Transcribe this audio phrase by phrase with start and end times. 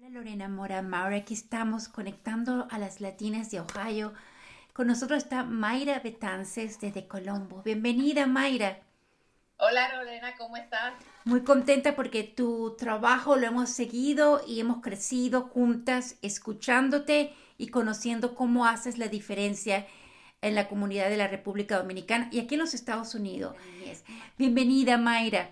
[0.00, 4.14] Hola Lorena Mora Maura, aquí estamos conectando a las latinas de Ohio.
[4.72, 7.62] Con nosotros está Mayra Betances desde Colombo.
[7.64, 8.78] Bienvenida Mayra.
[9.56, 10.94] Hola Lorena, ¿cómo estás?
[11.24, 18.36] Muy contenta porque tu trabajo lo hemos seguido y hemos crecido juntas escuchándote y conociendo
[18.36, 19.84] cómo haces la diferencia
[20.42, 23.56] en la comunidad de la República Dominicana y aquí en los Estados Unidos.
[24.36, 25.50] Bienvenida Mayra.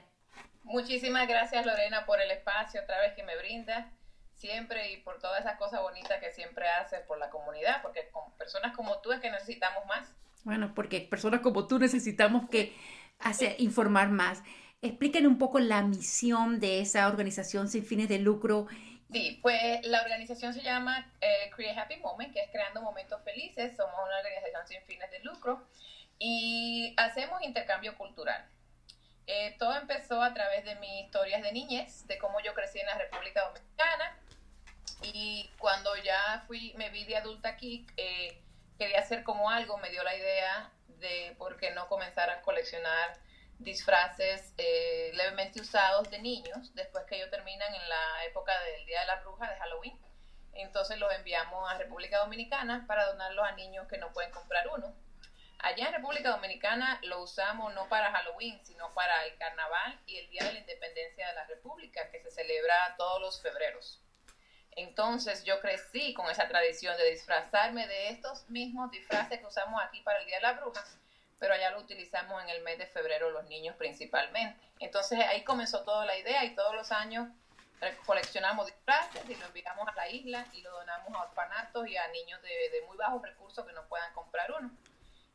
[0.62, 3.95] Muchísimas gracias Lorena por el espacio otra vez que me brindas
[4.36, 8.30] siempre y por todas esas cosas bonitas que siempre haces por la comunidad, porque con
[8.32, 10.14] personas como tú es que necesitamos más.
[10.44, 12.76] Bueno, porque personas como tú necesitamos que
[13.18, 14.42] hacer, informar más.
[14.82, 18.66] Explíquenme un poco la misión de esa organización sin fines de lucro.
[19.10, 23.74] Sí, pues la organización se llama eh, Create Happy Moment, que es creando momentos felices.
[23.76, 25.66] Somos una organización sin fines de lucro
[26.18, 28.44] y hacemos intercambio cultural.
[29.26, 32.86] Eh, todo empezó a través de mis historias de niñez, de cómo yo crecí en
[32.86, 34.15] la República Dominicana
[35.02, 38.42] y cuando ya fui, me vi de adulta aquí, eh,
[38.78, 43.18] quería hacer como algo, me dio la idea de por qué no comenzar a coleccionar
[43.58, 49.00] disfraces eh, levemente usados de niños después que ellos terminan en la época del Día
[49.00, 49.98] de la Bruja de Halloween.
[50.52, 54.94] Entonces los enviamos a República Dominicana para donarlos a niños que no pueden comprar uno.
[55.58, 60.28] Allá en República Dominicana lo usamos no para Halloween, sino para el carnaval y el
[60.28, 64.02] Día de la Independencia de la República, que se celebra todos los febreros.
[64.76, 70.02] Entonces yo crecí con esa tradición de disfrazarme de estos mismos disfraces que usamos aquí
[70.02, 70.84] para el Día de la Bruja,
[71.38, 74.60] pero allá lo utilizamos en el mes de febrero los niños principalmente.
[74.78, 77.26] Entonces ahí comenzó toda la idea y todos los años
[78.04, 82.08] coleccionamos disfraces y lo enviamos a la isla y lo donamos a orfanatos y a
[82.08, 84.70] niños de, muy bajos recursos que no puedan comprar uno.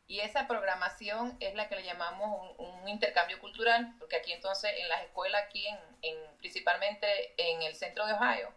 [0.08, 4.90] Y esa programación es la que le llamamos un, intercambio cultural, porque aquí entonces en
[4.90, 5.66] las escuelas, aquí
[6.02, 8.54] en, principalmente en el centro de Ohio,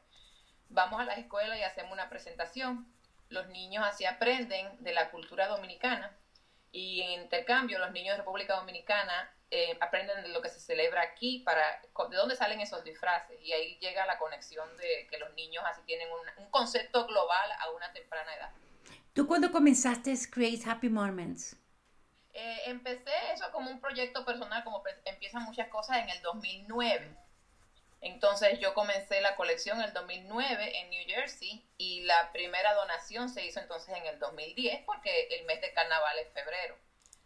[0.68, 2.86] vamos a las escuelas y hacemos una presentación.
[3.28, 6.16] Los niños así aprenden de la cultura dominicana
[6.72, 11.02] y en intercambio los niños de República Dominicana eh, aprenden de lo que se celebra
[11.02, 11.80] aquí, para
[12.10, 15.80] de dónde salen esos disfraces y ahí llega la conexión de que los niños así
[15.86, 18.50] tienen un, concepto global a una temprana edad.
[19.12, 21.56] ¿Tú cuándo comenzaste Create Happy Moments?
[22.32, 27.16] Eh, empecé eso como un proyecto personal, como empiezan muchas cosas en el 2009
[28.04, 33.30] entonces yo comencé la colección en el 2009 en New Jersey y la primera donación
[33.30, 36.76] se hizo entonces en el 2010 porque el mes de carnaval es febrero.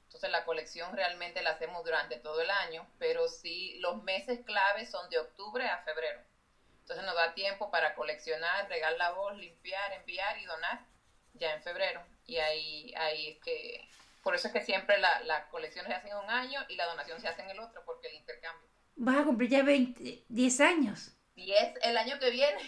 [0.05, 4.88] Entonces la colección realmente la hacemos durante todo el año, pero sí los meses claves
[4.88, 6.21] son de octubre a febrero.
[6.83, 10.87] Entonces nos da tiempo para coleccionar, regar la voz, limpiar, enviar y donar
[11.34, 12.06] ya en febrero.
[12.25, 13.88] Y ahí, ahí es que,
[14.22, 16.87] por eso es que siempre las la colecciones se hacen en un año y la
[16.87, 20.61] donación se hace en el otro, porque el intercambio vas a cumplir ya 20, 10
[20.61, 21.13] años.
[21.37, 22.61] 10 el año que viene.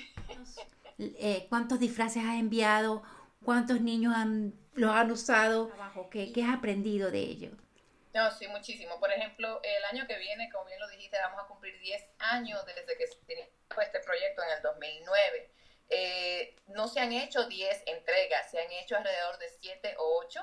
[0.99, 3.03] Eh, ¿Cuántos disfraces has enviado?
[3.45, 5.71] ¿Cuántos niños han, los han usado?
[6.11, 7.53] ¿Qué, ¿Qué has aprendido de ellos?
[8.13, 8.99] No, sí, muchísimo.
[8.99, 12.65] Por ejemplo, el año que viene, como bien lo dijiste, vamos a cumplir 10 años
[12.67, 15.51] desde que se inició este proyecto en el 2009.
[15.91, 20.41] Eh, no se han hecho 10 entregas, se han hecho alrededor de 7 o 8.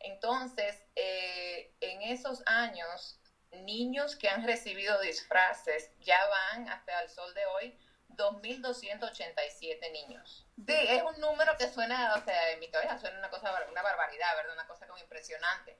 [0.00, 3.19] Entonces, eh, en esos años
[3.52, 7.78] niños que han recibido disfraces ya van hasta el sol de hoy
[8.16, 10.46] 2.287 niños.
[10.56, 13.82] Sí, es un número que suena, o sea, en mi cabeza suena una cosa, una
[13.82, 14.54] barbaridad, ¿verdad?
[14.54, 15.78] Una cosa como impresionante.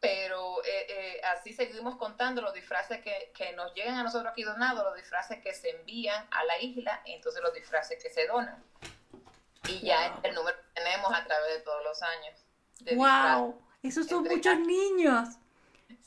[0.00, 4.42] Pero eh, eh, así seguimos contando los disfraces que, que, nos llegan a nosotros aquí
[4.42, 8.64] donados, los disfraces que se envían a la isla, entonces los disfraces que se donan.
[9.68, 12.44] Y ya es el número que tenemos a través de todos los años.
[12.96, 13.62] ¡Wow!
[13.82, 15.28] Esos son muchos niños.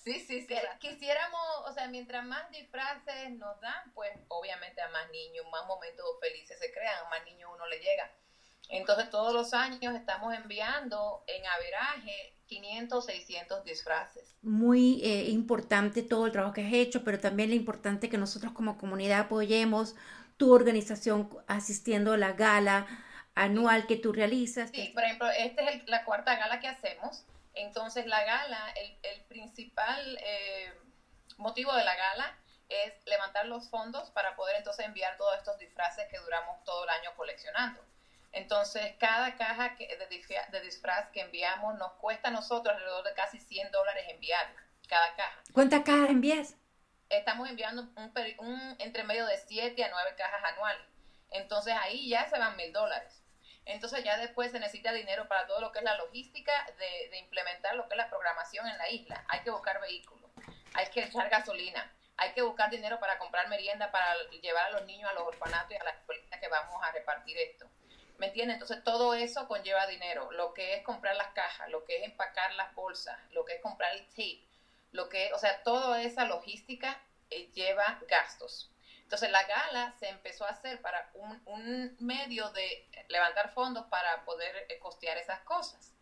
[0.05, 0.55] Sí, sí, sí.
[0.79, 6.05] Quisiéramos, o sea, mientras más disfraces nos dan, pues obviamente a más niños, más momentos
[6.21, 8.11] felices se crean, a más niños uno le llega.
[8.69, 14.35] Entonces todos los años estamos enviando en averaje 500, 600 disfraces.
[14.43, 18.53] Muy eh, importante todo el trabajo que has hecho, pero también lo importante que nosotros
[18.53, 19.95] como comunidad apoyemos
[20.37, 22.85] tu organización asistiendo a la gala
[23.33, 24.69] anual que tú realizas.
[24.69, 27.25] Sí, por ejemplo, esta es la cuarta gala que hacemos
[27.55, 28.73] entonces la gala,
[29.03, 30.73] el, principal eh,
[31.37, 32.37] motivo de la gala
[32.69, 36.89] es levantar los fondos para poder entonces enviar todos estos disfraces que duramos todo el
[36.89, 37.83] año coleccionando.
[38.31, 43.71] Entonces, cada caja de, disfraz que enviamos nos cuesta a nosotros alrededor de casi 100
[43.71, 45.41] dólares enviarla, cada caja.
[45.53, 46.55] ¿Cuántas cajas envías?
[47.09, 50.85] Estamos enviando un, un entre medio de 7 a 9 cajas anuales.
[51.31, 53.24] Entonces, ahí ya se van mil dólares.
[53.65, 57.75] Entonces ya después se necesita dinero para todo lo que es la logística de, implementar
[57.75, 59.23] lo que es la programación en la isla.
[59.27, 60.29] Hay que buscar vehículos,
[60.73, 64.85] hay que echar gasolina, hay que buscar dinero para comprar merienda, para llevar a los
[64.85, 67.67] niños a los orfanatos y a las escuelas que vamos a repartir esto.
[68.17, 68.55] ¿Me entiendes?
[68.55, 72.53] Entonces todo eso conlleva dinero, lo que es comprar las cajas, lo que es empacar
[72.53, 74.41] las bolsas, lo que es comprar el tape,
[74.91, 78.71] lo que, o sea, toda esa logística eh, lleva gastos.
[79.05, 84.65] Entonces la gala se empezó a hacer para un, medio de levantar fondos para poder
[84.67, 85.93] eh, costear esas cosas.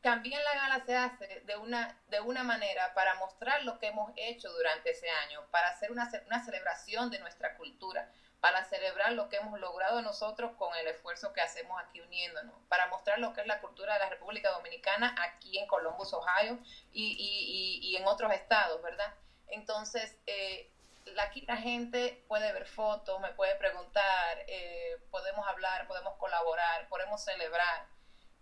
[0.00, 4.10] También la gala se hace de una, de una manera para mostrar lo que hemos
[4.16, 9.28] hecho durante ese año, para hacer una, una celebración de nuestra cultura, para celebrar lo
[9.28, 13.42] que hemos logrado nosotros con el esfuerzo que hacemos aquí uniéndonos, para mostrar lo que
[13.42, 16.58] es la cultura de la República Dominicana aquí en Columbus, Ohio
[16.90, 19.12] y, y, y, en otros estados, ¿verdad?
[19.48, 20.70] Entonces, eh,
[21.18, 27.22] aquí la gente puede ver fotos, me puede preguntar, eh, podemos hablar, podemos colaborar, podemos
[27.22, 27.86] celebrar.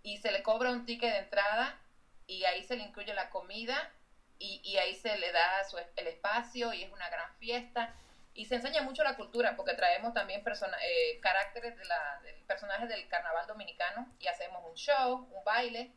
[0.03, 1.81] Y se le cobra un ticket de entrada
[2.27, 3.93] y ahí se le incluye la comida
[4.39, 7.95] y, y ahí se le da su, el espacio y es una gran fiesta.
[8.35, 12.43] Y se enseña mucho la cultura porque traemos también persona, eh, caracteres de la, del
[12.45, 15.93] personaje del carnaval dominicano y hacemos un show, un baile,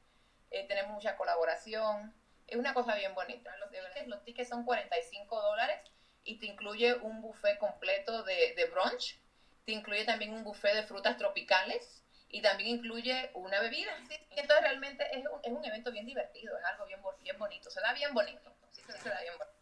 [0.49, 2.15] eh, tenemos mucha colaboración,
[2.47, 3.55] es una cosa bien bonita.
[3.57, 5.79] Los, tickets, los tickets son 45 dólares
[6.29, 9.19] y te incluye un buffet completo de, de brunch,
[9.65, 13.91] te incluye también un buffet de frutas tropicales y también incluye una bebida.
[14.29, 17.81] Entonces realmente es un, es un evento bien divertido, es algo bien, bien bonito, se
[17.81, 18.53] da bien bonito.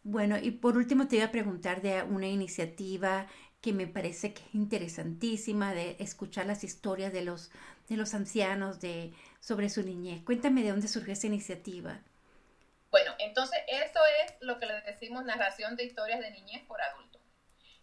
[0.02, 3.26] Bueno, y por último te iba a preguntar de una iniciativa
[3.62, 7.50] que me parece que es interesantísima de escuchar las historias de los,
[7.88, 10.22] de los ancianos de, sobre su niñez.
[10.22, 12.02] Cuéntame de dónde surgió esa iniciativa.
[13.18, 17.08] Entonces eso es lo que le decimos narración de historias de niñez por adultos.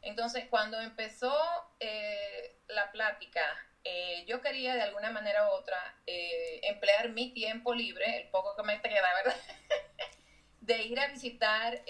[0.06, 1.36] Entonces, cuando empezó
[1.80, 3.42] eh, la plática,
[3.84, 8.56] eh, yo quería de alguna manera u otra eh, emplear mi tiempo libre, el poco
[8.56, 9.36] que me queda, ¿verdad?
[10.62, 11.84] de ir a visitar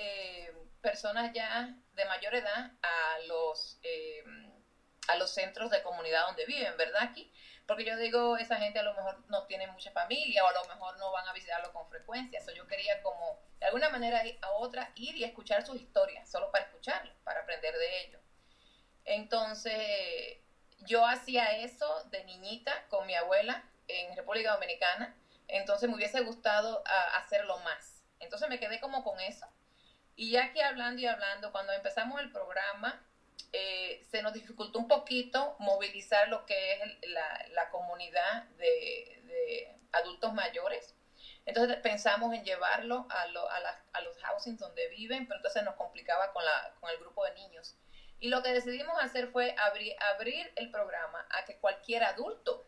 [0.82, 3.82] personas ya de mayor edad a los,
[5.10, 7.04] a los centros de comunidad donde viven, ¿verdad?
[7.04, 7.34] Aquí.
[7.68, 10.66] Porque yo digo, esa gente a lo mejor no tiene mucha familia o a lo
[10.66, 12.42] mejor no van a visitarlo con frecuencia.
[12.42, 16.52] So, yo quería como, de alguna manera a otra, ir y escuchar sus historias, solo
[16.52, 18.22] para escucharlo, para aprender de ellos.
[19.06, 20.38] Entonces,
[20.80, 25.16] yo hacía eso de niñita con mi abuela en República Dominicana.
[25.48, 29.48] Entonces me hubiese gustado ah, hacerlo más entonces me quedé como con eso.
[30.16, 33.02] Y ya que hablando y hablando, cuando empezamos el programa,
[33.52, 36.80] eh, se nos dificultó un poquito movilizar lo que es
[37.10, 37.45] la,
[37.96, 40.94] comunidad de, adultos mayores.
[41.46, 43.22] Entonces pensamos en llevarlo a,
[43.94, 47.34] a, los housings donde viven, pero entonces nos complicaba con, la, con el grupo de
[47.36, 47.78] niños.
[48.20, 52.68] Y lo que decidimos hacer fue abrir, abrir el programa a que cualquier adulto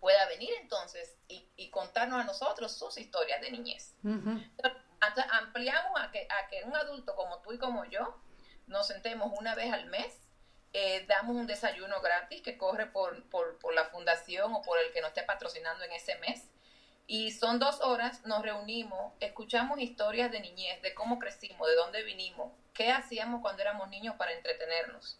[0.00, 3.94] pueda venir entonces y, contarnos a nosotros sus historias de niñez.
[4.02, 8.20] entonces, ampliamos a que, a que un adulto como tú y como yo
[8.66, 10.20] nos sentemos una vez al mes,
[10.72, 14.92] eh, damos un desayuno gratis que corre por, por, por la fundación o por el
[14.92, 16.48] que nos esté patrocinando en ese mes.
[17.06, 22.02] Y son dos horas, nos reunimos, escuchamos historias de niñez, de cómo crecimos, de dónde
[22.02, 25.18] vinimos, qué hacíamos cuando éramos niños para entretenernos,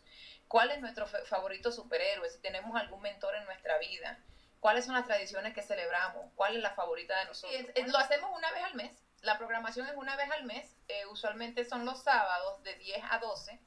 [0.48, 4.18] cuál es nuestro favorito superhéroe, si tenemos algún mentor en nuestra vida,
[4.60, 7.62] cuáles son las tradiciones que celebramos, cuál es la favorita de nosotros.
[7.86, 8.92] lo hacemos una vez al mes,
[9.22, 13.18] la programación es una vez al mes, eh, usualmente son los sábados de 10 a
[13.18, 13.58] 12,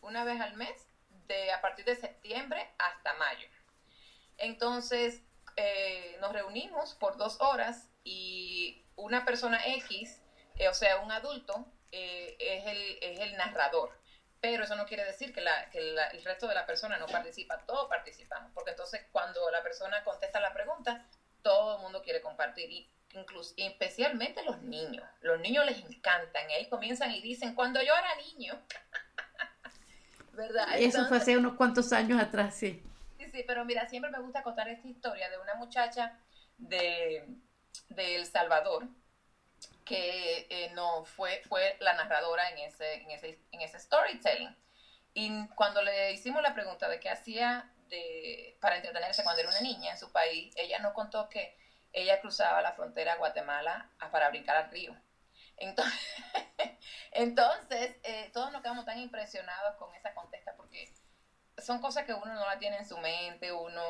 [0.00, 0.88] una vez al mes,
[1.26, 3.48] de a partir de septiembre hasta mayo.
[4.38, 5.22] Entonces,
[5.56, 10.22] eh, nos reunimos por dos horas y una persona X,
[10.56, 13.98] eh, o sea, un adulto, es, el, es el narrador.
[14.40, 18.52] Pero eso no quiere decir que, el resto de la persona no participa, todos participamos,
[18.52, 21.08] porque entonces cuando la persona contesta la pregunta,
[21.42, 27.12] todo el mundo quiere compartir, y incluso, especialmente los niños, los niños les encantan, comienzan
[27.12, 28.60] y dicen, cuando yo era niño,
[30.36, 30.66] ¿verdad?
[30.76, 32.82] eso fue hace unos cuantos años atrás, sí.
[33.18, 36.18] Sí, sí, pero mira, siempre me gusta contar esta historia de una muchacha
[36.58, 37.26] de,
[37.88, 38.86] de El Salvador,
[39.84, 44.54] que eh, no fue, fue la narradora en ese, en, ese, en ese storytelling.
[45.14, 49.60] Y cuando le hicimos la pregunta de qué hacía de, para entretenerse cuando era una
[49.60, 51.56] niña en su país, ella nos contó que
[51.92, 54.94] ella cruzaba la frontera a Guatemala para brincar al río.
[55.56, 55.98] Entonces,
[57.16, 60.92] entonces eh, todos nos quedamos tan impresionados con esa contesta porque
[61.58, 63.82] son cosas que uno no la tiene en su mente, uno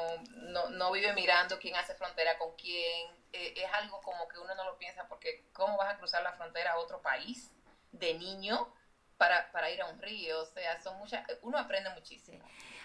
[0.71, 4.65] no, vive mirando quién hace frontera con quién, eh, es algo como que uno no
[4.65, 7.53] lo piensa porque ¿cómo vas a cruzar la frontera a otro país
[7.93, 8.73] de niño
[9.17, 10.43] para, para ir a un río?
[10.43, 12.45] O sea, son muchas, uno aprende muchísimo.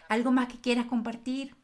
[0.10, 1.56] ¿Algo más que quieras compartir?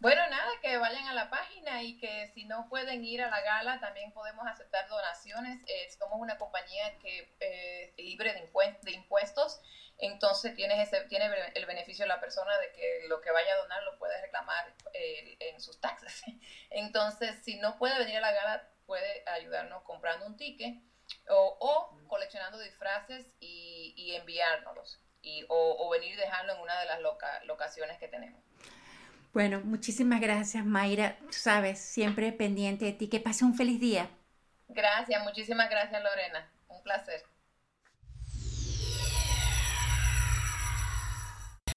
[0.00, 3.40] Bueno, nada, que vayan a la página y que si no pueden ir a la
[3.40, 5.60] gala, también podemos aceptar donaciones.
[5.66, 9.60] Eh, somos una compañía que eh, libre de, impuestos,
[9.98, 13.56] entonces tienes ese, tiene el beneficio de la persona de que lo que vaya a
[13.56, 16.22] donar lo puede reclamar eh, en sus taxes.
[16.70, 20.76] Entonces, si no puede venir a la gala, puede ayudarnos comprando un ticket
[21.28, 25.00] o, coleccionando disfraces y, y enviárnoslos.
[25.22, 27.00] Y, o, venir y dejarlo en una de las
[27.44, 28.47] locaciones que tenemos.
[29.38, 31.16] Bueno, muchísimas gracias, Mayra.
[31.30, 33.06] sabes, siempre pendiente de ti.
[33.06, 34.10] Que pase un feliz día.
[34.66, 36.50] Gracias, muchísimas gracias, Lorena.
[36.66, 37.22] Un placer.